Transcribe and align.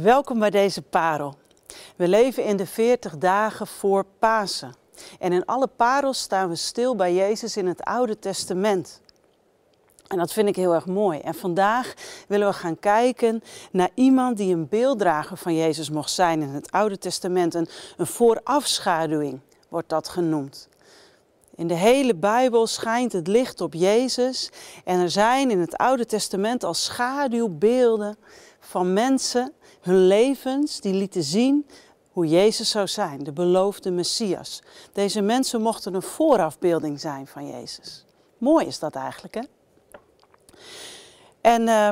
Welkom 0.00 0.38
bij 0.38 0.50
deze 0.50 0.82
parel. 0.82 1.34
We 1.96 2.08
leven 2.08 2.44
in 2.44 2.56
de 2.56 2.66
40 2.66 3.18
dagen 3.18 3.66
voor 3.66 4.04
Pasen. 4.18 4.74
En 5.18 5.32
in 5.32 5.44
alle 5.44 5.66
parels 5.66 6.20
staan 6.20 6.48
we 6.48 6.54
stil 6.54 6.96
bij 6.96 7.14
Jezus 7.14 7.56
in 7.56 7.66
het 7.66 7.82
Oude 7.82 8.18
Testament. 8.18 9.00
En 10.06 10.18
dat 10.18 10.32
vind 10.32 10.48
ik 10.48 10.56
heel 10.56 10.74
erg 10.74 10.86
mooi. 10.86 11.18
En 11.18 11.34
vandaag 11.34 11.94
willen 12.28 12.48
we 12.48 12.54
gaan 12.54 12.78
kijken 12.78 13.42
naar 13.72 13.90
iemand 13.94 14.36
die 14.36 14.54
een 14.54 14.68
beelddrager 14.68 15.36
van 15.36 15.54
Jezus 15.54 15.90
mocht 15.90 16.10
zijn 16.10 16.42
in 16.42 16.48
het 16.48 16.70
Oude 16.70 16.98
Testament. 16.98 17.54
Een, 17.54 17.68
een 17.96 18.06
voorafschaduwing 18.06 19.40
wordt 19.68 19.88
dat 19.88 20.08
genoemd. 20.08 20.68
In 21.54 21.66
de 21.66 21.74
hele 21.74 22.14
Bijbel 22.14 22.66
schijnt 22.66 23.12
het 23.12 23.26
licht 23.26 23.60
op 23.60 23.74
Jezus. 23.74 24.50
En 24.84 25.00
er 25.00 25.10
zijn 25.10 25.50
in 25.50 25.60
het 25.60 25.76
Oude 25.76 26.06
Testament 26.06 26.64
al 26.64 26.74
schaduwbeelden 26.74 28.16
van 28.60 28.92
mensen, 28.92 29.52
hun 29.82 30.06
levens, 30.06 30.80
die 30.80 30.94
lieten 30.94 31.22
zien 31.22 31.66
hoe 32.10 32.26
Jezus 32.26 32.70
zou 32.70 32.86
zijn, 32.86 33.24
de 33.24 33.32
beloofde 33.32 33.90
Messias. 33.90 34.62
Deze 34.92 35.20
mensen 35.20 35.62
mochten 35.62 35.94
een 35.94 36.02
voorafbeelding 36.02 37.00
zijn 37.00 37.26
van 37.26 37.46
Jezus. 37.50 38.04
Mooi 38.38 38.66
is 38.66 38.78
dat 38.78 38.94
eigenlijk, 38.94 39.34
hè? 39.34 39.42
En 41.40 41.62
uh, 41.62 41.90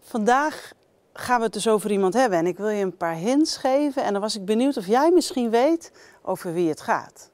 vandaag 0.00 0.72
gaan 1.12 1.38
we 1.38 1.44
het 1.44 1.52
dus 1.52 1.68
over 1.68 1.90
iemand 1.90 2.14
hebben. 2.14 2.38
En 2.38 2.46
ik 2.46 2.56
wil 2.56 2.68
je 2.68 2.82
een 2.82 2.96
paar 2.96 3.14
hints 3.14 3.56
geven. 3.56 4.04
En 4.04 4.12
dan 4.12 4.22
was 4.22 4.36
ik 4.36 4.44
benieuwd 4.44 4.76
of 4.76 4.86
jij 4.86 5.10
misschien 5.10 5.50
weet 5.50 5.92
over 6.22 6.52
wie 6.52 6.68
het 6.68 6.80
gaat. 6.80 7.30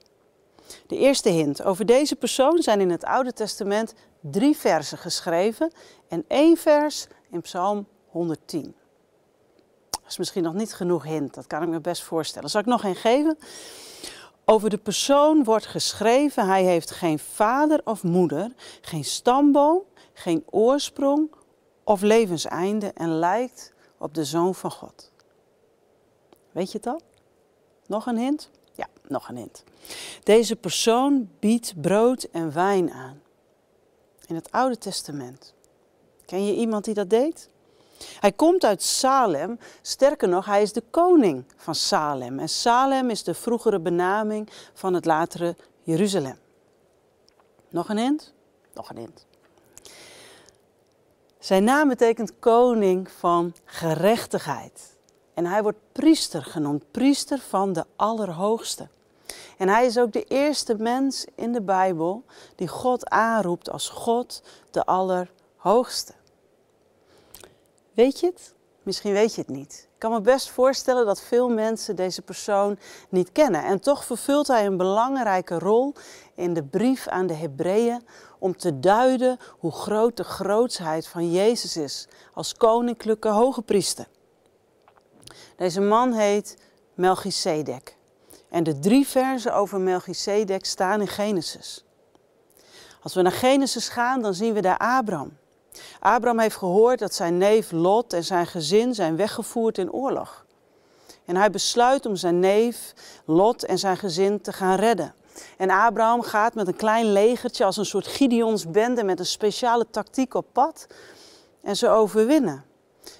De 0.86 0.97
eerste 0.97 1.28
hint. 1.28 1.62
Over 1.62 1.86
deze 1.86 2.16
persoon 2.16 2.62
zijn 2.62 2.80
in 2.80 2.91
het 2.91 3.05
Oude 3.05 3.33
Testament 3.33 3.95
drie 4.20 4.56
versen 4.56 4.98
geschreven. 4.98 5.73
En 6.09 6.25
één 6.28 6.56
vers 6.56 7.06
in 7.30 7.41
Psalm 7.41 7.86
110. 8.06 8.75
Is 10.09 10.19
misschien 10.19 10.42
nog 10.42 10.55
niet 10.55 10.74
genoeg 10.74 11.05
hint, 11.05 11.34
dat 11.34 11.46
kan 11.46 11.62
ik 11.62 11.69
me 11.69 11.80
best 11.80 12.02
voorstellen. 12.02 12.51
Zal 12.51 12.60
ik 12.60 12.66
nog 12.66 12.84
een 12.84 12.97
geven? 12.97 13.38
Over 14.44 14.70
de 14.70 14.78
persoon 14.78 15.44
wordt 15.44 15.67
geschreven, 15.67 16.47
hij 16.47 16.64
heeft 16.64 16.91
geen 16.91 17.19
vader 17.19 17.81
of 17.84 18.03
moeder, 18.03 18.53
geen 18.81 19.05
stamboom, 19.05 19.83
geen 20.12 20.44
oorsprong 20.50 21.31
of 21.84 22.03
levenseinde 22.03 22.92
en 22.94 23.19
lijkt 23.19 23.72
op 23.98 24.14
de 24.14 24.25
Zoon 24.25 24.55
van 24.55 24.70
God. 24.70 25.12
Weet 26.53 26.72
je 26.72 26.78
het 26.78 26.86
al? 26.86 27.00
Nog 27.86 28.06
een 28.06 28.19
hint? 28.19 28.50
Ja, 28.72 28.88
nog 29.09 29.28
een 29.28 29.36
hint. 29.36 29.64
Deze 30.22 30.56
persoon 30.56 31.31
biedt 31.38 31.81
brood 31.81 32.22
en 32.22 32.53
wijn 32.53 32.91
aan. 32.91 33.22
In 34.27 34.34
het 34.34 34.50
Oude 34.50 34.78
Testament. 34.78 35.55
Ken 36.25 36.47
je 36.47 36.55
iemand 36.55 36.84
die 36.84 36.94
dat 36.94 37.11
deed? 37.11 37.50
Hij 38.20 38.33
komt 38.33 38.64
uit 38.64 38.83
Salem. 38.83 39.58
Sterker 39.83 40.28
nog, 40.28 40.47
hij 40.47 40.62
is 40.62 40.72
de 40.72 40.83
koning 40.91 41.44
van 41.56 41.75
Salem. 41.75 42.38
En 42.38 42.48
Salem 42.48 43.11
is 43.11 43.22
de 43.22 43.34
vroegere 43.34 43.80
benaming 43.80 44.50
van 44.75 44.94
het 44.94 45.05
latere 45.05 45.56
Jeruzalem. 45.83 46.38
Nog 47.69 47.88
een 47.88 47.98
hint? 47.98 48.33
Nog 48.75 48.91
een 48.91 48.97
hint. 48.97 49.27
Zijn 51.38 51.64
naam 51.64 51.88
betekent 51.88 52.38
koning 52.38 53.11
van 53.11 53.55
gerechtigheid. 53.64 54.97
En 55.34 55.47
hij 55.47 55.62
wordt 55.62 55.78
priester 55.92 56.44
genoemd, 56.44 56.91
priester 56.91 57.38
van 57.38 57.72
de 57.72 57.84
Allerhoogste. 57.97 58.88
En 59.56 59.69
hij 59.69 59.86
is 59.86 59.98
ook 59.98 60.12
de 60.12 60.25
eerste 60.25 60.75
mens 60.78 61.27
in 61.34 61.53
de 61.53 61.62
Bijbel 61.62 62.25
die 62.55 62.69
God 62.69 63.08
aanroept 63.08 63.70
als 63.70 63.88
God 63.88 64.42
de 64.70 64.84
Allerhoogste. 64.84 66.12
Weet 67.97 68.20
je 68.20 68.27
het? 68.27 68.55
Misschien 68.83 69.12
weet 69.12 69.34
je 69.34 69.41
het 69.41 69.50
niet. 69.50 69.89
Ik 69.92 69.98
kan 69.98 70.11
me 70.11 70.20
best 70.20 70.50
voorstellen 70.50 71.06
dat 71.06 71.22
veel 71.22 71.48
mensen 71.48 71.97
deze 71.97 72.22
persoon 72.22 72.78
niet 73.08 73.33
kennen. 73.33 73.64
En 73.64 73.80
toch 73.80 74.05
vervult 74.05 74.47
hij 74.47 74.66
een 74.66 74.77
belangrijke 74.77 75.58
rol 75.58 75.94
in 76.34 76.55
de 76.55 76.64
brief 76.64 77.08
aan 77.08 77.27
de 77.27 77.34
Hebreeën 77.34 78.06
om 78.38 78.56
te 78.56 78.81
duiden 78.81 79.38
hoe 79.59 79.72
groot 79.72 80.16
de 80.16 80.25
grootsheid 80.25 81.06
van 81.06 81.31
Jezus 81.31 81.76
is 81.76 82.09
als 82.34 82.54
koninklijke 82.54 83.28
hoge 83.28 83.62
priester. 83.62 84.09
Deze 85.56 85.81
man 85.81 86.12
heet 86.12 86.56
Melchizedek. 86.94 87.97
En 88.48 88.62
de 88.62 88.78
drie 88.78 89.06
versen 89.06 89.54
over 89.54 89.81
Melchizedek 89.81 90.65
staan 90.65 91.00
in 91.00 91.09
Genesis. 91.09 91.84
Als 93.03 93.15
we 93.15 93.22
naar 93.22 93.32
Genesis 93.32 93.88
gaan, 93.88 94.22
dan 94.22 94.34
zien 94.34 94.54
we 94.54 94.60
daar 94.60 94.78
Abraham. 94.78 95.37
Abraham 96.00 96.38
heeft 96.38 96.56
gehoord 96.56 96.98
dat 96.98 97.14
zijn 97.14 97.38
neef 97.38 97.70
Lot 97.70 98.12
en 98.12 98.25
zijn 98.25 98.47
gezin 98.47 98.94
zijn 98.94 99.16
weggevoerd 99.16 99.78
in 99.78 99.92
oorlog. 99.92 100.44
En 101.25 101.37
hij 101.37 101.50
besluit 101.50 102.06
om 102.06 102.16
zijn 102.16 102.41
neef 102.41 102.94
Lot 103.25 103.64
en 103.64 103.78
zijn 103.78 103.97
gezin 103.97 104.41
te 104.41 104.53
gaan 104.53 104.76
redden. 104.76 105.15
En 105.56 105.70
Abraham 105.70 106.22
gaat 106.22 106.54
met 106.54 106.66
een 106.66 106.76
klein 106.76 107.12
legertje 107.12 107.65
als 107.65 107.76
een 107.76 107.86
soort 107.86 108.06
Gideons 108.06 108.70
bende 108.70 109.04
met 109.04 109.19
een 109.19 109.26
speciale 109.26 109.86
tactiek 109.91 110.34
op 110.34 110.47
pad. 110.53 110.86
En 111.62 111.76
ze 111.76 111.88
overwinnen. 111.88 112.65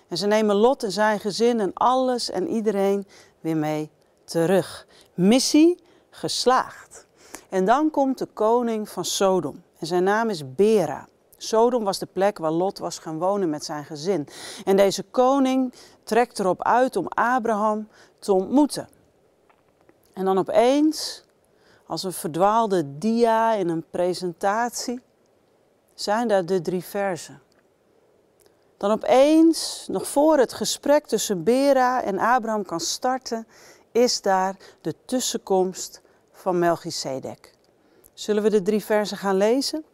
En 0.09 0.17
ze 0.17 0.27
nemen 0.27 0.57
Lot 0.57 0.83
en 0.83 0.93
zijn 0.93 1.21
gezin 1.21 1.61
en 1.61 1.71
alles 1.75 2.31
en 2.31 2.49
iedereen 2.49 3.07
weer 3.41 3.57
mee 3.57 3.91
terug. 4.25 4.87
Missie 5.15 5.79
geslaagd. 6.11 7.07
En 7.49 7.65
dan 7.65 7.91
komt 7.91 8.19
de 8.19 8.27
koning 8.27 8.89
van 8.89 9.05
Sodom. 9.05 9.63
En 9.79 9.87
zijn 9.87 10.05
naam 10.05 10.31
is 10.31 10.55
Bera. 10.55 11.09
Sodom 11.37 11.85
was 11.85 11.99
de 11.99 12.07
plek 12.07 12.39
waar 12.39 12.51
Lot 12.51 12.79
was 12.79 12.99
gaan 12.99 13.19
wonen 13.19 13.51
met 13.51 13.65
zijn 13.65 13.85
gezin. 13.85 14.29
En 14.65 14.77
deze 14.77 15.03
koning 15.03 15.75
trekt 16.03 16.39
erop 16.39 16.63
uit 16.63 16.97
om 16.97 17.09
Abraham 17.09 17.89
te 18.19 18.33
ontmoeten. 18.33 18.89
En 20.13 20.25
dan 20.25 20.39
opeens, 20.39 21.25
als 21.87 22.03
een 22.03 22.13
verdwaalde 22.13 22.99
dia 22.99 23.53
in 23.53 23.69
een 23.69 23.85
presentatie, 23.91 25.01
zijn 25.95 26.29
daar 26.29 26.47
de 26.47 26.61
drie 26.61 26.85
versen. 26.85 27.41
Dan 28.77 28.91
opeens, 28.91 29.87
nog 29.89 30.09
voor 30.09 30.39
het 30.39 30.53
gesprek 30.53 31.07
tussen 31.07 31.45
Bera 31.45 32.03
en 32.03 32.19
Abraham 32.19 32.65
kan 32.65 32.81
starten, 32.81 33.47
is 33.93 34.21
daar 34.23 34.57
de 34.81 34.95
tussenkomst 35.05 36.01
van 36.33 36.59
Melchizedek. 36.59 37.55
Zullen 38.13 38.43
we 38.43 38.51
de 38.51 38.63
drie 38.63 38.85
versen 38.85 39.17
gaan 39.17 39.37
lezen? 39.37 39.85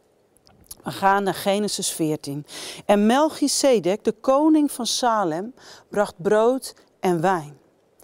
We 0.83 0.91
gaan 0.91 1.23
naar 1.23 1.35
Genesis 1.35 1.91
14. 1.91 2.47
En 2.87 3.07
Melchizedek, 3.07 4.05
de 4.05 4.13
koning 4.13 4.73
van 4.73 4.87
Salem, 4.87 5.55
bracht 5.89 6.15
brood 6.23 6.75
en 7.01 7.21
wijn. 7.21 7.59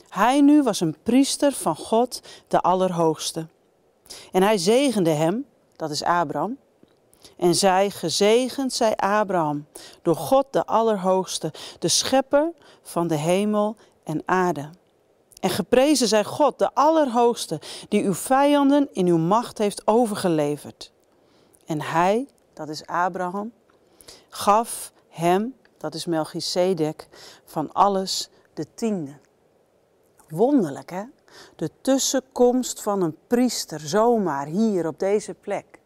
Hij 0.09 0.41
nu 0.41 0.63
was 0.63 0.81
een 0.81 0.97
priester 1.03 1.53
van 1.53 1.77
God, 1.77 2.23
de 2.49 2.61
Allerhoogste. 2.61 3.47
En 4.33 4.43
hij 4.43 4.59
zegende 4.59 5.11
hem, 5.11 5.47
dat 5.77 5.91
is 5.91 6.03
Abraham. 6.03 6.59
En 7.37 7.55
zij, 7.55 7.91
gezegend 7.91 8.73
zij 8.73 8.97
Abraham, 8.97 9.67
door 10.03 10.17
God 10.17 10.47
de 10.51 10.67
Allerhoogste, 10.67 11.53
de 11.79 11.89
schepper 11.89 12.53
van 12.83 13.07
de 13.07 13.15
hemel 13.15 13.77
en 14.05 14.23
aarde. 14.25 14.71
En 15.41 15.51
geprezen 15.51 16.09
zij 16.09 16.25
God, 16.25 16.59
de 16.59 16.75
Allerhoogste, 16.75 17.61
die 17.89 18.05
uw 18.05 18.15
vijanden 18.15 18.89
in 18.93 19.07
uw 19.07 19.19
macht 19.19 19.59
heeft 19.59 19.87
overgeleverd. 19.87 20.93
En 21.67 21.81
hij, 21.81 22.27
dat 22.59 22.69
is 22.69 22.87
Abraham, 22.87 23.53
gaf 24.29 24.93
hem, 25.09 25.55
dat 25.77 25.95
is 25.95 26.07
Melchizedek, 26.07 27.09
van 27.45 27.73
alles 27.73 28.31
de 28.55 28.67
tiende. 28.75 29.19
Wonderlijk 30.29 30.91
hè? 30.91 31.03
De 31.57 31.71
tussenkomst 31.81 32.83
van 32.83 33.03
een 33.03 33.17
priester 33.27 33.81
zomaar 33.81 34.47
hier 34.47 34.87
op 34.87 34.99
deze 34.99 35.35
plek. 35.35 35.79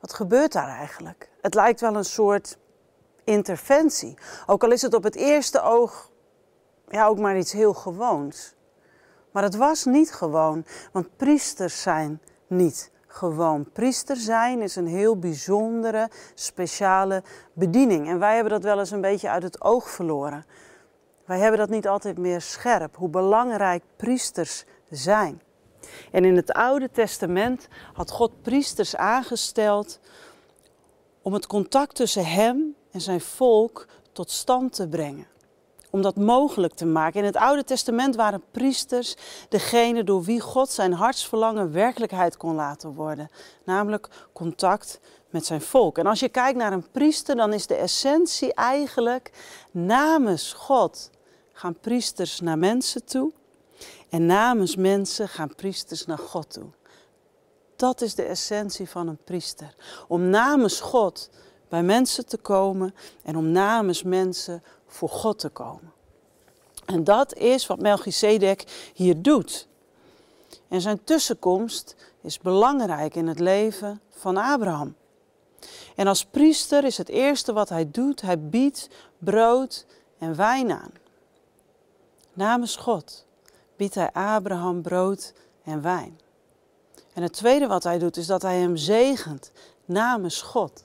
Wat 0.00 0.14
gebeurt 0.14 0.52
daar 0.52 0.68
eigenlijk? 0.68 1.30
Het 1.40 1.54
lijkt 1.54 1.80
wel 1.80 1.94
een 1.94 2.04
soort 2.04 2.58
interventie. 3.24 4.14
Ook 4.46 4.64
al 4.64 4.70
is 4.70 4.82
het 4.82 4.94
op 4.94 5.02
het 5.02 5.16
eerste 5.16 5.62
oog 5.62 6.10
ja, 6.88 7.06
ook 7.06 7.18
maar 7.18 7.38
iets 7.38 7.52
heel 7.52 7.74
gewoons. 7.74 8.54
Maar 9.30 9.42
het 9.42 9.56
was 9.56 9.84
niet 9.84 10.12
gewoon, 10.12 10.64
want 10.92 11.16
priesters 11.16 11.82
zijn 11.82 12.20
niet 12.46 12.91
gewoon. 13.14 13.70
Priester 13.72 14.16
zijn 14.16 14.62
is 14.62 14.76
een 14.76 14.86
heel 14.86 15.18
bijzondere, 15.18 16.10
speciale 16.34 17.22
bediening. 17.52 18.08
En 18.08 18.18
wij 18.18 18.34
hebben 18.34 18.52
dat 18.52 18.62
wel 18.62 18.78
eens 18.78 18.90
een 18.90 19.00
beetje 19.00 19.28
uit 19.28 19.42
het 19.42 19.60
oog 19.60 19.90
verloren. 19.90 20.44
Wij 21.24 21.38
hebben 21.38 21.58
dat 21.58 21.68
niet 21.68 21.88
altijd 21.88 22.18
meer 22.18 22.40
scherp, 22.40 22.96
hoe 22.96 23.08
belangrijk 23.08 23.82
priesters 23.96 24.64
zijn. 24.90 25.42
En 26.10 26.24
in 26.24 26.36
het 26.36 26.52
Oude 26.52 26.90
Testament 26.90 27.68
had 27.92 28.10
God 28.10 28.42
priesters 28.42 28.96
aangesteld 28.96 30.00
om 31.22 31.32
het 31.32 31.46
contact 31.46 31.94
tussen 31.94 32.26
hem 32.26 32.74
en 32.90 33.00
zijn 33.00 33.20
volk 33.20 33.86
tot 34.12 34.30
stand 34.30 34.72
te 34.72 34.88
brengen 34.88 35.31
om 35.92 36.02
dat 36.02 36.16
mogelijk 36.16 36.74
te 36.74 36.86
maken. 36.86 37.20
In 37.20 37.26
het 37.26 37.36
Oude 37.36 37.64
Testament 37.64 38.16
waren 38.16 38.42
priesters 38.50 39.16
degene 39.48 40.04
door 40.04 40.22
wie 40.22 40.40
God 40.40 40.70
zijn 40.70 40.92
hartsverlangen 40.92 41.72
werkelijkheid 41.72 42.36
kon 42.36 42.54
laten 42.54 42.94
worden, 42.94 43.30
namelijk 43.64 44.08
contact 44.32 45.00
met 45.30 45.46
zijn 45.46 45.60
volk. 45.60 45.98
En 45.98 46.06
als 46.06 46.20
je 46.20 46.28
kijkt 46.28 46.58
naar 46.58 46.72
een 46.72 46.90
priester, 46.90 47.36
dan 47.36 47.52
is 47.52 47.66
de 47.66 47.74
essentie 47.74 48.54
eigenlijk 48.54 49.30
namens 49.70 50.52
God 50.52 51.10
gaan 51.52 51.78
priesters 51.80 52.40
naar 52.40 52.58
mensen 52.58 53.04
toe. 53.04 53.32
En 54.08 54.26
namens 54.26 54.76
mensen 54.76 55.28
gaan 55.28 55.54
priesters 55.54 56.06
naar 56.06 56.18
God 56.18 56.52
toe. 56.52 56.70
Dat 57.76 58.00
is 58.00 58.14
de 58.14 58.22
essentie 58.22 58.88
van 58.88 59.08
een 59.08 59.22
priester. 59.24 59.74
Om 60.08 60.28
namens 60.28 60.80
God 60.80 61.30
bij 61.68 61.82
mensen 61.82 62.26
te 62.26 62.38
komen 62.38 62.94
en 63.22 63.36
om 63.36 63.50
namens 63.50 64.02
mensen 64.02 64.62
voor 64.92 65.08
God 65.08 65.38
te 65.38 65.48
komen. 65.48 65.92
En 66.86 67.04
dat 67.04 67.34
is 67.34 67.66
wat 67.66 67.80
Melchizedek 67.80 68.90
hier 68.94 69.22
doet. 69.22 69.68
En 70.68 70.80
zijn 70.80 71.04
tussenkomst 71.04 71.96
is 72.20 72.38
belangrijk 72.38 73.14
in 73.14 73.26
het 73.26 73.38
leven 73.38 74.00
van 74.10 74.36
Abraham. 74.36 74.94
En 75.96 76.06
als 76.06 76.24
priester 76.24 76.84
is 76.84 76.98
het 76.98 77.08
eerste 77.08 77.52
wat 77.52 77.68
hij 77.68 77.90
doet, 77.90 78.20
hij 78.20 78.40
biedt 78.40 78.88
brood 79.18 79.86
en 80.18 80.36
wijn 80.36 80.72
aan. 80.72 80.90
Namens 82.32 82.76
God 82.76 83.26
biedt 83.76 83.94
hij 83.94 84.12
Abraham 84.12 84.82
brood 84.82 85.32
en 85.64 85.82
wijn. 85.82 86.20
En 87.12 87.22
het 87.22 87.32
tweede 87.32 87.66
wat 87.66 87.82
hij 87.82 87.98
doet 87.98 88.16
is 88.16 88.26
dat 88.26 88.42
hij 88.42 88.58
hem 88.58 88.76
zegent 88.76 89.52
namens 89.84 90.42
God. 90.42 90.84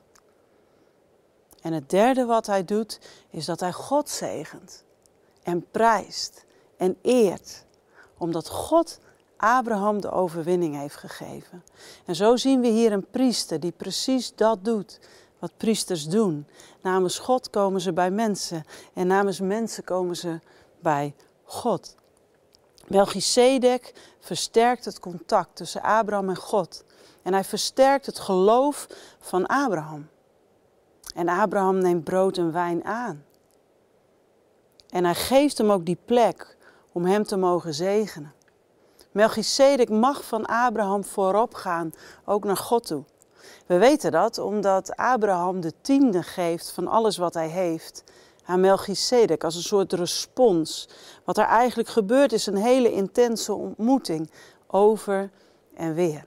En 1.67 1.73
het 1.73 1.89
derde 1.89 2.25
wat 2.25 2.45
hij 2.45 2.65
doet 2.65 2.99
is 3.29 3.45
dat 3.45 3.59
hij 3.59 3.73
God 3.73 4.09
zegent 4.09 4.83
en 5.43 5.65
prijst 5.71 6.45
en 6.77 6.97
eert, 7.01 7.65
omdat 8.17 8.49
God 8.49 8.99
Abraham 9.37 10.01
de 10.01 10.11
overwinning 10.11 10.75
heeft 10.75 10.95
gegeven. 10.95 11.63
En 12.05 12.15
zo 12.15 12.35
zien 12.35 12.61
we 12.61 12.67
hier 12.67 12.91
een 12.91 13.09
priester 13.09 13.59
die 13.59 13.71
precies 13.71 14.35
dat 14.35 14.65
doet 14.65 14.99
wat 15.39 15.51
priesters 15.57 16.07
doen. 16.07 16.47
Namens 16.81 17.19
God 17.19 17.49
komen 17.49 17.81
ze 17.81 17.93
bij 17.93 18.11
mensen 18.11 18.65
en 18.93 19.07
namens 19.07 19.39
mensen 19.39 19.83
komen 19.83 20.15
ze 20.15 20.39
bij 20.79 21.15
God. 21.43 21.95
Melchizedek 22.85 23.93
versterkt 24.19 24.85
het 24.85 24.99
contact 24.99 25.55
tussen 25.55 25.81
Abraham 25.81 26.29
en 26.29 26.37
God. 26.37 26.83
En 27.23 27.33
hij 27.33 27.43
versterkt 27.43 28.05
het 28.05 28.19
geloof 28.19 28.87
van 29.19 29.45
Abraham. 29.45 30.09
En 31.17 31.29
Abraham 31.29 31.77
neemt 31.77 32.03
brood 32.03 32.37
en 32.37 32.51
wijn 32.51 32.85
aan. 32.85 33.25
En 34.89 35.03
hij 35.03 35.15
geeft 35.15 35.57
hem 35.57 35.71
ook 35.71 35.85
die 35.85 35.97
plek 36.05 36.57
om 36.91 37.05
hem 37.05 37.23
te 37.23 37.37
mogen 37.37 37.73
zegenen. 37.73 38.33
Melchizedek 39.11 39.89
mag 39.89 40.23
van 40.23 40.45
Abraham 40.45 41.03
voorop 41.03 41.53
gaan, 41.53 41.91
ook 42.25 42.43
naar 42.43 42.57
God 42.57 42.87
toe. 42.87 43.03
We 43.65 43.77
weten 43.77 44.11
dat 44.11 44.37
omdat 44.37 44.95
Abraham 44.95 45.61
de 45.61 45.73
tiende 45.81 46.23
geeft 46.23 46.71
van 46.71 46.87
alles 46.87 47.17
wat 47.17 47.33
hij 47.33 47.49
heeft 47.49 48.03
aan 48.45 48.59
Melchizedek 48.59 49.43
als 49.43 49.55
een 49.55 49.61
soort 49.61 49.93
respons. 49.93 50.89
Wat 51.23 51.37
er 51.37 51.45
eigenlijk 51.45 51.89
gebeurt 51.89 52.31
is 52.31 52.45
een 52.45 52.57
hele 52.57 52.91
intense 52.91 53.53
ontmoeting 53.53 54.31
over 54.67 55.31
en 55.73 55.93
weer. 55.93 56.25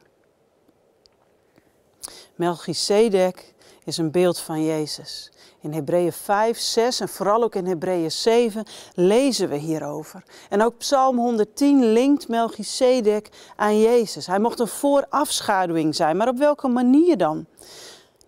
Melchizedek 2.35 3.55
is 3.91 3.97
een 3.97 4.11
beeld 4.11 4.39
van 4.39 4.65
Jezus. 4.65 5.31
In 5.61 5.73
Hebreeën 5.73 6.13
5, 6.13 6.59
6 6.59 7.01
en 7.01 7.09
vooral 7.09 7.43
ook 7.43 7.55
in 7.55 7.67
Hebreeën 7.67 8.11
7 8.11 8.65
lezen 8.95 9.49
we 9.49 9.57
hierover. 9.57 10.23
En 10.49 10.63
ook 10.63 10.77
Psalm 10.77 11.17
110 11.17 11.93
linkt 11.93 12.29
Melchizedek 12.29 13.29
aan 13.57 13.81
Jezus. 13.81 14.27
Hij 14.27 14.39
mocht 14.39 14.61
een 14.61 14.67
voorafschaduwing 14.67 15.95
zijn, 15.95 16.17
maar 16.17 16.29
op 16.29 16.39
welke 16.39 16.69
manier 16.69 17.17
dan? 17.17 17.47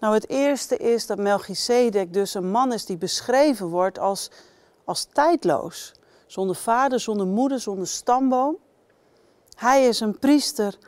Nou, 0.01 0.15
het 0.15 0.29
eerste 0.29 0.77
is 0.77 1.07
dat 1.07 1.19
Melchizedek 1.19 2.13
dus 2.13 2.35
een 2.35 2.51
man 2.51 2.73
is 2.73 2.85
die 2.85 2.97
beschreven 2.97 3.67
wordt 3.67 3.99
als, 3.99 4.31
als 4.85 5.07
tijdloos. 5.13 5.93
Zonder 6.27 6.57
vader, 6.57 7.01
zonder 7.01 7.27
moeder, 7.27 7.61
zonder 7.61 7.87
stamboom. 7.87 8.57
Hij 9.55 9.87
is 9.87 10.01
een 10.01 10.19
priester 10.19 10.79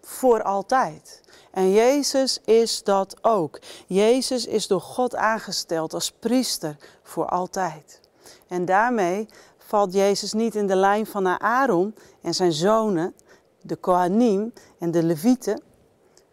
voor 0.00 0.42
altijd. 0.42 1.22
En 1.54 1.72
Jezus 1.72 2.40
is 2.44 2.82
dat 2.82 3.16
ook. 3.22 3.58
Jezus 3.86 4.46
is 4.46 4.66
door 4.66 4.80
God 4.80 5.16
aangesteld 5.16 5.94
als 5.94 6.12
priester 6.12 6.76
voor 7.02 7.26
altijd. 7.26 8.00
En 8.48 8.64
daarmee 8.64 9.28
valt 9.58 9.92
Jezus 9.92 10.32
niet 10.32 10.54
in 10.54 10.66
de 10.66 10.76
lijn 10.76 11.06
van 11.06 11.40
Aaron 11.40 11.94
en 12.22 12.34
zijn 12.34 12.52
zonen, 12.52 13.14
de 13.60 13.76
Kohanim 13.76 14.52
en 14.78 14.90
de 14.90 15.02
Levieten. 15.02 15.62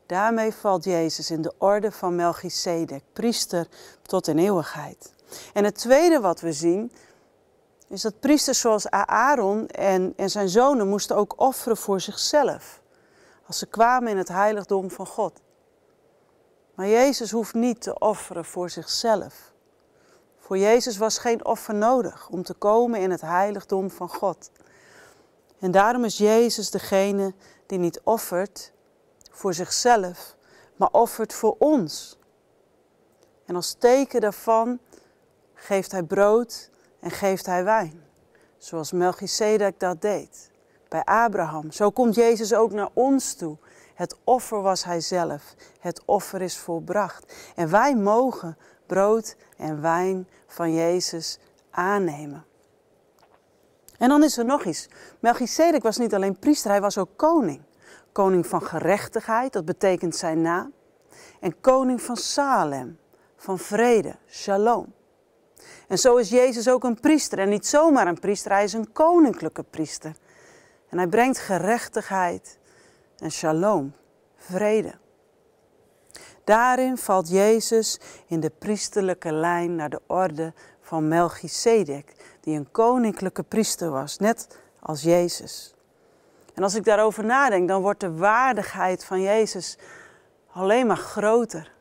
Daarmee 0.06 0.54
valt 0.54 0.84
Jezus 0.84 1.32
in 1.32 1.42
de 1.42 1.54
orde 1.58 1.92
van 1.92 2.16
Melchizedek, 2.16 3.04
priester 3.14 3.68
tot 4.02 4.28
in 4.28 4.38
eeuwigheid. 4.38 5.14
En 5.54 5.64
het 5.64 5.76
tweede 5.76 6.20
wat 6.20 6.40
we 6.40 6.54
zien, 6.54 6.92
is 7.88 8.02
dat 8.02 8.20
priesters 8.20 8.60
zoals 8.60 8.90
Aaron 8.90 9.68
en, 9.68 10.14
en 10.16 10.30
zijn 10.30 10.50
zonen 10.50 10.88
moesten 10.88 11.16
ook 11.16 11.34
offeren 11.38 11.78
voor 11.78 12.02
zichzelf 12.02 12.81
als 13.52 13.60
ze 13.60 13.66
kwamen 13.66 14.12
in 14.12 14.18
het 14.18 14.28
heiligdom 14.28 14.92
van 14.92 15.08
God. 15.08 15.42
Maar 16.76 16.88
Jezus 16.88 17.32
hoeft 17.32 17.54
niet 17.54 17.82
te 17.82 18.00
offeren 18.00 18.46
voor 18.46 18.70
zichzelf. 18.70 19.54
Voor 20.38 20.58
Jezus 20.58 20.98
was 20.98 21.18
geen 21.18 21.46
offer 21.46 21.76
nodig 21.76 22.30
om 22.30 22.44
te 22.44 22.54
komen 22.54 23.00
in 23.00 23.12
het 23.12 23.22
heiligdom 23.22 23.90
van 23.90 24.10
God. 24.10 24.52
En 25.60 25.72
daarom 25.72 26.06
is 26.06 26.18
Jezus 26.18 26.72
degene 26.72 27.34
die 27.66 27.80
niet 27.80 28.02
offert 28.04 28.72
voor 29.32 29.54
zichzelf, 29.54 30.36
maar 30.76 30.92
offert 30.92 31.34
voor 31.34 31.56
ons. 31.60 32.18
En 33.46 33.56
als 33.56 33.74
teken 33.74 34.22
daarvan 34.22 34.80
geeft 35.54 35.92
hij 35.92 36.04
brood 36.04 36.70
en 37.00 37.12
geeft 37.12 37.46
hij 37.46 37.64
wijn, 37.64 38.04
zoals 38.58 38.92
Melchizedek 38.92 39.80
dat 39.80 40.02
deed 40.02 40.51
bij 40.92 41.04
Abraham. 41.04 41.72
Zo 41.72 41.90
komt 41.90 42.16
Jezus 42.16 42.54
ook 42.54 42.72
naar 42.72 42.90
ons 42.94 43.34
toe. 43.34 43.58
Het 43.94 44.16
offer 44.24 44.62
was 44.62 44.84
Hij 44.84 45.02
zelf. 45.02 45.56
Het 45.80 46.02
offer 46.06 46.42
is 46.42 46.58
volbracht. 46.58 47.34
En 47.56 47.70
wij 47.70 47.96
mogen 47.96 48.58
brood 48.86 49.36
en 49.58 49.82
wijn 49.82 50.28
van 50.48 50.74
Jezus 50.74 51.40
aannemen. 51.70 52.46
En 53.98 54.10
dan 54.10 54.24
is 54.24 54.38
er 54.38 54.46
nog 54.46 54.66
iets. 54.66 54.90
Melchizedek 55.20 55.84
was 55.84 55.98
niet 55.98 56.14
alleen 56.14 56.40
priester, 56.40 56.72
hij 56.72 56.82
was 56.82 56.98
ook 56.98 57.10
koning. 57.16 57.62
Koning 58.12 58.48
van 58.48 58.62
gerechtigheid, 58.62 59.54
dat 59.54 59.66
betekent 59.66 60.16
zijn 60.16 60.42
naam. 60.42 60.74
En 61.40 61.62
koning 61.62 62.02
van 62.02 62.16
Salem, 62.18 63.00
van 63.36 63.60
vrede, 63.60 64.16
shalom. 64.30 64.94
En 65.88 65.98
zo 65.98 66.16
is 66.16 66.30
Jezus 66.30 66.70
ook 66.70 66.84
een 66.84 67.00
priester. 67.00 67.40
En 67.40 67.50
niet 67.50 67.68
zomaar 67.68 68.08
een 68.08 68.20
priester, 68.20 68.52
hij 68.52 68.64
is 68.64 68.74
een 68.74 68.92
koninklijke 68.92 69.64
priester. 69.64 70.16
En 70.92 70.98
hij 70.98 71.08
brengt 71.08 71.40
gerechtigheid 71.40 72.60
en 73.18 73.32
shalom, 73.32 73.94
vrede. 74.36 74.94
Daarin 76.44 76.98
valt 76.98 77.30
Jezus 77.30 78.00
in 78.28 78.40
de 78.40 78.50
priesterlijke 78.50 79.34
lijn 79.34 79.76
naar 79.76 79.90
de 79.90 80.02
orde 80.08 80.54
van 80.82 81.08
Melchizedek, 81.08 82.14
die 82.42 82.58
een 82.58 82.72
koninklijke 82.72 83.44
priester 83.44 83.90
was, 83.90 84.18
net 84.18 84.60
als 84.80 85.02
Jezus. 85.02 85.74
En 86.54 86.64
als 86.64 86.76
ik 86.76 86.84
daarover 86.84 87.26
nadenk, 87.26 87.68
dan 87.68 87.82
wordt 87.82 88.00
de 88.00 88.16
waardigheid 88.16 89.06
van 89.06 89.22
Jezus 89.22 89.78
alleen 90.52 90.88
maar 90.88 90.98
groter. 90.98 91.72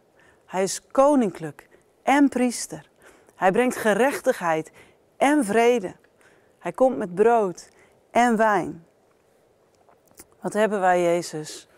Hij 0.47 0.63
is 0.63 0.87
koninklijk 0.91 1.69
en 2.03 2.29
priester. 2.29 2.89
Hij 3.35 3.53
brengt 3.53 3.77
gerechtigheid 3.77 4.71
en 5.17 5.45
vrede. 5.45 5.95
Hij 6.59 6.73
komt 6.73 6.97
met 6.97 7.15
brood 7.15 7.69
en 8.11 8.37
wijn. 8.37 8.85
Wat 10.41 10.53
hebben 10.53 10.81
wij, 10.81 11.03
Jezus, 11.03 11.69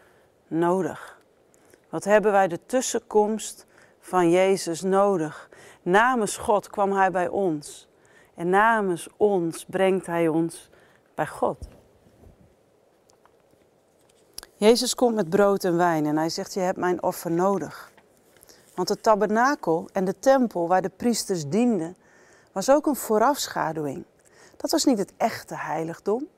nodig? 0.46 1.20
Wat 1.88 2.04
hebben 2.04 2.32
wij 2.32 2.48
de 2.48 2.66
tussenkomst 2.66 3.66
van 4.00 4.30
Jezus 4.30 4.82
nodig? 4.82 5.48
Namens 5.82 6.36
God 6.36 6.70
kwam 6.70 6.92
Hij 6.92 7.10
bij 7.10 7.28
ons. 7.28 7.88
En 8.34 8.48
namens 8.48 9.08
ons 9.16 9.64
brengt 9.64 10.06
Hij 10.06 10.28
ons 10.28 10.70
bij 11.14 11.26
God. 11.26 11.68
Jezus 14.54 14.94
komt 14.94 15.14
met 15.14 15.30
brood 15.30 15.64
en 15.64 15.76
wijn 15.76 16.06
en 16.06 16.16
hij 16.16 16.28
zegt, 16.28 16.54
je 16.54 16.60
hebt 16.60 16.78
mijn 16.78 17.02
offer 17.02 17.30
nodig. 17.30 17.92
Want 18.74 18.88
de 18.88 19.00
tabernakel 19.00 19.88
en 19.92 20.04
de 20.04 20.18
tempel 20.18 20.68
waar 20.68 20.82
de 20.82 20.88
priesters 20.88 21.48
dienden, 21.48 21.96
was 22.52 22.70
ook 22.70 22.86
een 22.86 22.96
voorafschaduwing. 22.96 24.04
Dat 24.56 24.70
was 24.70 24.84
niet 24.84 24.98
het 24.98 25.12
echte 25.16 25.56
heiligdom. 25.56 26.28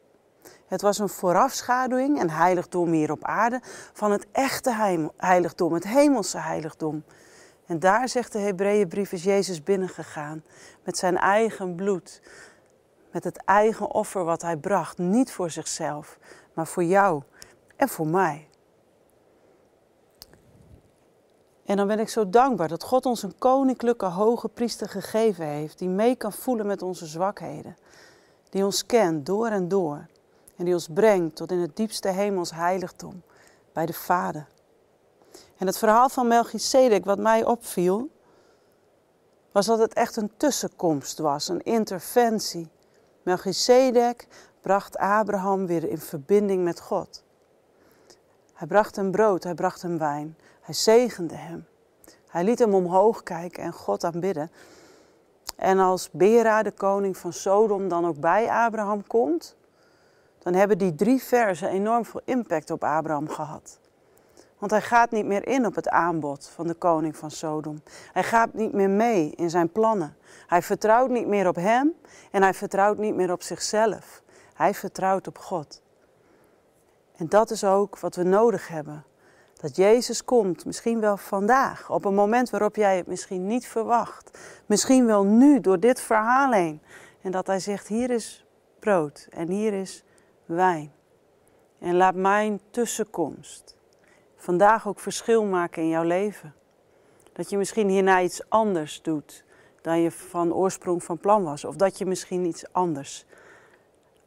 Het 0.75 0.83
was 0.83 0.99
een 0.99 1.09
voorafschaduwing, 1.09 2.21
een 2.21 2.31
heiligdom 2.31 2.93
hier 2.93 3.11
op 3.11 3.25
aarde, 3.25 3.61
van 3.93 4.11
het 4.11 4.27
echte 4.33 5.11
heiligdom, 5.17 5.73
het 5.73 5.85
hemelse 5.85 6.39
heiligdom. 6.39 7.05
En 7.67 7.79
daar, 7.79 8.09
zegt 8.09 8.33
de 8.33 8.39
Hebreeënbrief, 8.39 9.13
is 9.13 9.25
Jezus 9.25 9.63
binnengegaan 9.63 10.45
met 10.85 10.99
zijn 10.99 11.17
eigen 11.17 11.75
bloed, 11.75 12.23
met 13.11 13.25
het 13.25 13.37
eigen 13.45 13.91
offer 13.91 14.25
wat 14.25 14.43
hij 14.43 14.57
bracht, 14.57 14.99
niet 14.99 15.33
voor 15.33 15.51
zichzelf, 15.51 16.19
maar 16.55 16.67
voor 16.67 16.85
jou 16.85 17.23
en 17.77 17.89
voor 17.89 18.07
mij. 18.07 18.49
En 21.65 21.77
dan 21.77 21.87
ben 21.87 21.99
ik 21.99 22.09
zo 22.09 22.31
dankbaar 22.31 22.69
dat 22.69 22.83
God 22.83 23.07
ons 23.07 23.23
een 23.23 23.39
koninklijke 23.39 24.07
hoge 24.07 24.49
priester 24.49 24.89
gegeven 24.89 25.47
heeft, 25.47 25.79
die 25.79 25.89
mee 25.89 26.17
kan 26.17 26.33
voelen 26.33 26.67
met 26.67 26.83
onze 26.83 27.07
zwakheden, 27.07 27.77
die 28.51 28.65
ons 28.65 28.87
kent 28.87 29.27
door 29.27 29.49
en 29.49 29.69
door 29.69 30.07
en 30.57 30.65
die 30.65 30.75
ons 30.75 30.89
brengt 30.95 31.37
tot 31.37 31.51
in 31.51 31.59
het 31.59 31.77
diepste 31.77 32.09
hemels 32.09 32.51
heiligdom 32.51 33.23
bij 33.73 33.87
de 33.87 33.93
Vader. 33.93 34.47
En 35.57 35.67
het 35.67 35.79
verhaal 35.79 36.09
van 36.09 36.29
Melchizedek, 36.29 37.05
wat 37.05 37.19
mij 37.19 37.45
opviel, 37.45 38.11
was 39.53 39.67
dat 39.67 39.79
het 39.79 39.95
echt 39.95 40.17
een 40.17 40.31
tussenkomst 40.37 41.19
was, 41.19 41.49
een 41.49 41.63
interventie. 41.63 42.69
Melchizedek 43.23 44.27
bracht 44.61 44.97
Abraham 44.97 45.67
weer 45.67 45.89
in 45.89 45.99
verbinding 45.99 46.65
met 46.65 46.81
God. 46.81 47.23
Hij 48.55 48.67
bracht 48.67 48.97
hem 48.97 49.11
brood, 49.11 49.45
hij 49.45 49.55
bracht 49.55 49.83
hem 49.83 49.99
wijn, 49.99 50.37
hij 50.61 50.75
zegende 50.75 51.35
hem. 51.35 51.67
Hij 52.29 52.45
liet 52.45 52.59
hem 52.59 52.75
omhoog 52.75 53.23
kijken 53.23 53.63
en 53.63 53.73
God 53.73 54.05
aanbidden. 54.05 54.51
En 55.57 55.79
als 55.79 56.11
Bera, 56.11 56.63
de 56.63 56.73
koning 56.73 57.17
van 57.17 57.33
Sodom, 57.33 57.89
dan 57.89 58.07
ook 58.07 58.21
bij 58.21 58.49
Abraham 58.49 59.07
komt, 59.07 59.57
dan 60.45 60.55
hebben 60.55 60.79
die 60.79 60.95
drie 60.95 61.23
versen 61.23 61.69
enorm 61.69 62.05
veel 62.05 62.21
impact 62.25 62.71
op 62.71 62.85
Abraham 62.85 63.29
gehad. 63.29 63.79
Want 64.59 64.71
hij 64.71 64.83
gaat 64.83 65.11
niet 65.11 65.27
meer 65.27 65.47
in 65.47 65.67
op 65.67 65.75
het 65.75 65.89
aanbod 65.89 66.49
van 66.49 66.67
de 66.67 66.75
koning 66.75 67.17
van 67.17 67.31
Sodom. 67.31 67.83
Hij 68.13 68.23
gaat 68.23 68.55
niet 68.55 68.73
meer 68.73 68.91
mee 68.91 69.31
in 69.31 69.51
zijn 69.51 69.73
plannen. 69.73 70.17
Hij 70.47 70.63
vertrouwt 70.63 71.11
niet 71.11 71.27
meer 71.27 71.49
op 71.49 71.57
hem 71.57 71.93
en 72.31 72.43
hij 72.43 72.55
vertrouwt 72.55 72.99
niet 72.99 73.15
meer 73.15 73.33
op 73.33 73.43
zichzelf. 73.43 74.23
Hij 74.55 74.75
vertrouwt 74.75 75.27
op 75.27 75.39
God. 75.39 75.83
En 77.17 77.29
dat 77.29 77.51
is 77.51 77.65
ook 77.65 77.99
wat 77.99 78.17
we 78.17 78.23
nodig 78.23 78.69
hebben. 78.69 79.05
Dat 79.61 79.77
Jezus 79.77 80.25
komt, 80.25 80.65
misschien 80.65 81.01
wel 81.01 81.17
vandaag, 81.17 81.91
op 81.91 82.05
een 82.05 82.15
moment 82.15 82.51
waarop 82.51 82.77
jij 82.77 82.97
het 82.97 83.07
misschien 83.07 83.47
niet 83.47 83.67
verwacht. 83.67 84.39
Misschien 84.67 85.07
wel 85.07 85.25
nu, 85.25 85.61
door 85.61 85.81
dit 85.81 86.01
verhaal 86.01 86.53
heen. 86.53 86.83
En 87.23 87.31
dat 87.31 87.47
hij 87.47 87.61
zegt, 87.61 87.89
hier 87.89 88.11
is 88.11 88.47
brood 88.79 89.27
en 89.31 89.49
hier 89.49 89.73
is 89.73 90.05
wijn. 90.47 90.93
En 91.79 91.97
laat 91.97 92.15
mijn 92.15 92.61
tussenkomst 92.71 93.77
vandaag 94.37 94.89
ook 94.89 94.99
verschil 95.01 95.45
maken 95.45 95.83
in 95.83 95.89
jouw 95.89 96.03
leven. 96.03 96.55
Dat 97.33 97.51
je 97.51 97.57
misschien 97.57 97.89
hierna 97.89 98.23
iets 98.23 98.51
anders 98.51 99.03
doet 99.03 99.45
dan 99.81 100.01
je 100.01 100.11
van 100.11 100.53
oorsprong 100.53 101.05
van 101.05 101.19
plan 101.19 101.45
was. 101.45 101.65
Of 101.65 101.77
dat 101.77 101.99
je 101.99 102.07
misschien 102.07 102.45
iets 102.45 102.73
anders 102.73 103.25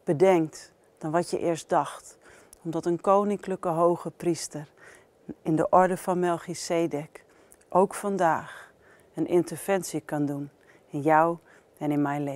bedenkt 0.03 0.74
dan 0.97 1.12
wat 1.12 1.29
je 1.29 1.39
eerst 1.39 1.69
dacht. 1.69 2.17
Omdat 2.63 2.86
een 2.86 3.01
koninklijke 3.01 3.67
hoge 3.67 4.12
priester 4.12 4.67
in 5.41 5.55
de 5.55 5.69
orde 5.69 5.97
van 5.97 6.19
Melchizedek 6.19 7.24
ook 7.69 7.93
vandaag 7.93 8.71
een 9.13 9.27
interventie 9.27 10.01
kan 10.01 10.25
doen 10.25 10.50
in 10.89 11.01
jou 11.01 11.38
en 11.77 11.91
in 11.91 12.01
mijn 12.01 12.24
leven. 12.24 12.36